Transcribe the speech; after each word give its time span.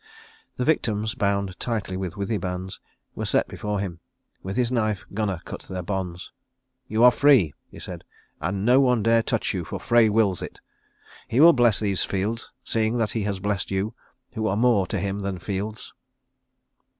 The 0.57 0.65
victims, 0.65 1.13
bound 1.13 1.59
tightly 1.59 1.95
with 1.95 2.17
withy 2.17 2.39
bands, 2.39 2.79
were 3.13 3.23
set 3.27 3.47
before 3.47 3.79
him. 3.79 3.99
With 4.41 4.57
his 4.57 4.71
knife 4.71 5.05
Gunnar 5.13 5.39
cut 5.45 5.61
their 5.61 5.83
bonds. 5.83 6.31
"You 6.87 7.03
are 7.03 7.11
free," 7.11 7.53
he 7.69 7.77
said, 7.79 8.03
"and 8.41 8.65
no 8.65 8.79
one 8.79 9.03
dare 9.03 9.21
touch 9.21 9.53
you, 9.53 9.63
for 9.63 9.79
Frey 9.79 10.09
wills 10.09 10.41
it. 10.41 10.59
He 11.27 11.39
will 11.39 11.53
bless 11.53 11.79
these 11.79 12.03
fields, 12.03 12.51
seeing 12.63 12.97
that 12.97 13.11
he 13.11 13.21
has 13.25 13.39
blessed 13.39 13.69
you, 13.69 13.93
who 14.31 14.47
are 14.47 14.57
more 14.57 14.87
to 14.87 14.97
him 14.97 15.19
than 15.19 15.37
fields." 15.37 15.93